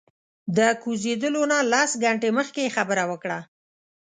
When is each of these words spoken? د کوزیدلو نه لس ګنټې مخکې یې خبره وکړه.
د 0.57 0.59
کوزیدلو 0.81 1.41
نه 1.51 1.57
لس 1.71 1.91
ګنټې 2.03 2.29
مخکې 2.37 2.61
یې 2.65 2.73
خبره 2.75 3.03
وکړه. 3.11 3.39